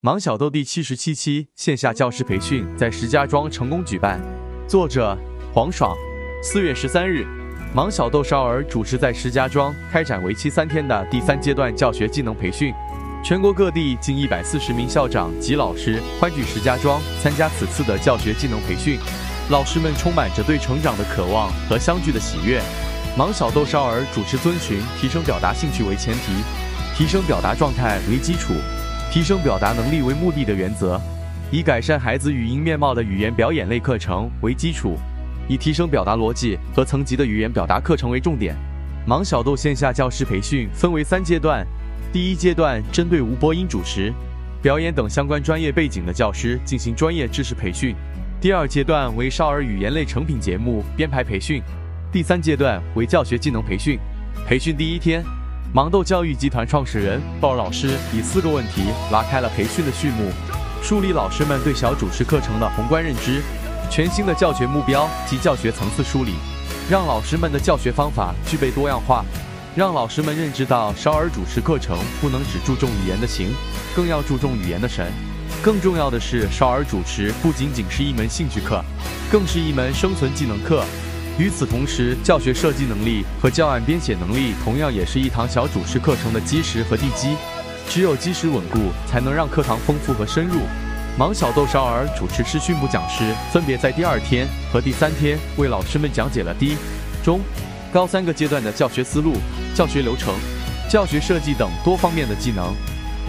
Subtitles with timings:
[0.00, 4.20] 盲小豆第七十七期线下教师培训在石家庄成功举办。
[4.68, 5.18] 作者
[5.52, 5.92] 黄爽。
[6.40, 7.26] 四月十三日，
[7.74, 12.72] 盲小豆少儿主持在石家庄开展为期三天的第三阶段教学技能培训。
[13.24, 19.00] 全国各地近一百四十名校长及老师欢聚石家庄参加此次的教学技能培训。
[19.50, 22.62] 老师们充满着对成长的渴望和相聚的喜悦。
[23.16, 26.34] 盲小豆少儿主持遵循提升表达兴趣为前提，
[26.96, 28.54] 提升表达状态为基础。
[29.10, 31.00] 提升表达能力为目的的原则，
[31.50, 34.96] 以改善孩子语音面貌的语言表演类课程为基础，
[35.48, 38.54] 以提升表达逻辑和层级的语言表达课程为重点。
[39.06, 41.66] 盲小豆线下教师培训分为三阶段，
[42.12, 44.12] 第一阶段针对无播音主持、
[44.60, 47.94] 表演等相关专业背景的教师进行专业知识培训；
[48.42, 51.62] 第二阶段为少儿语言类成品节目编排培训；
[52.12, 53.98] 第三阶段为教学技能培训。
[54.46, 55.24] 培训第一天。
[55.74, 60.32] 盲豆教育集团创始人鲍老师以四个问题拉开了培训的序幕，
[60.82, 63.42] 树立老师们对小主持课程的宏观认知，
[63.90, 66.32] 全新的教学目标及教学层次梳理，
[66.90, 69.22] 让老师们的教学方法具备多样化，
[69.76, 73.54] 让老师们认知到少儿主持课程不能只注重语言的形，
[73.94, 75.12] 更要注重语言的神。
[75.62, 78.82] 更重要的是，少儿主持不仅仅是一门兴趣课，
[79.30, 80.82] 更是一门生存技能课。
[81.38, 87.36] 与此同时，教学设计能力和教案编写能力同样也是一堂小主持课程的基石和地基。
[87.88, 90.60] 只有基石稳固，才能让课堂丰富和深入。
[91.16, 96.76] 盲小豆少儿主持师训部讲师分别在第二天和第三天为老师们讲解了低、
[97.24, 97.40] 中、
[97.92, 99.34] 高三个阶段的教学思路、
[99.76, 100.34] 教学流程、
[100.90, 102.74] 教学设计等多方面的技能，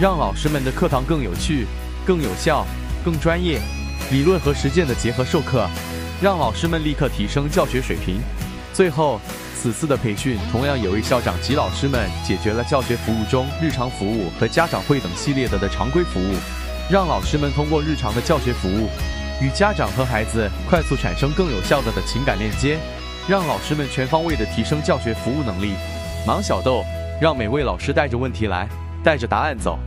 [0.00, 1.64] 让老师们的课堂更有趣、
[2.04, 2.66] 更有效、
[3.04, 3.60] 更专业，
[4.10, 5.68] 理论和实践的结合授课。
[6.22, 8.20] 让老师们立刻提升教学水平。
[8.74, 9.18] 最后，
[9.56, 16.34] 此次的培训同样也为校长及老师们解决了教学服务中日常服务和家长会等系列的的常规服务，
[16.90, 18.88] 让老师们通过日常的教学服务，
[19.40, 22.78] 与家长和孩子快速产生更有效的的情感链接，
[23.26, 25.72] 让老师们全方位的提升教学服务能力。
[26.26, 26.84] 盲小豆，
[27.18, 28.68] 让每位老师带着问题来，
[29.02, 29.78] 带着答案走，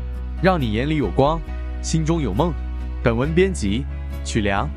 [0.41, 1.39] 让你眼里有光，
[1.83, 2.51] 心中有梦。
[3.03, 3.85] 本文编辑：
[4.25, 4.67] 曲良。